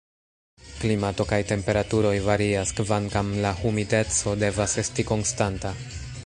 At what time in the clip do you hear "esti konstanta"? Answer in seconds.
4.87-5.77